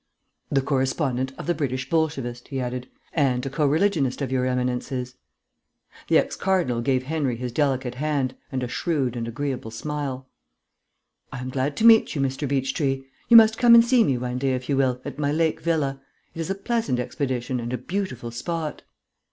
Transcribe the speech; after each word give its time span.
"The 0.49 0.63
correspondent 0.63 1.31
of 1.37 1.45
the 1.45 1.53
British 1.53 1.87
Bolshevist," 1.87 2.47
he 2.47 2.59
added, 2.59 2.89
"and 3.13 3.45
a 3.45 3.51
co 3.51 3.67
religionist 3.67 4.19
of 4.23 4.31
Your 4.31 4.47
Eminence's." 4.47 5.13
The 6.07 6.17
ex 6.17 6.35
cardinal 6.35 6.81
gave 6.81 7.03
Henry 7.03 7.35
his 7.37 7.51
delicate 7.51 7.93
hand, 7.93 8.33
and 8.51 8.63
a 8.63 8.67
shrewd 8.67 9.15
and 9.15 9.27
agreeable 9.27 9.69
smile. 9.69 10.27
"I 11.31 11.37
am 11.37 11.51
glad 11.51 11.77
to 11.77 11.85
meet 11.85 12.15
you, 12.15 12.19
Mr. 12.21 12.47
Beechtree. 12.47 13.05
You 13.29 13.37
must 13.37 13.59
come 13.59 13.75
and 13.75 13.85
see 13.85 14.03
me 14.03 14.17
one 14.17 14.39
day, 14.39 14.55
if 14.55 14.67
you 14.69 14.75
will, 14.75 14.99
at 15.05 15.19
my 15.19 15.31
lake 15.31 15.61
villa. 15.61 16.01
It 16.33 16.39
is 16.39 16.49
a 16.49 16.55
pleasant 16.55 16.99
expedition, 16.99 17.59
and 17.59 17.71
a 17.71 17.77
beautiful 17.77 18.31
spot." 18.31 18.81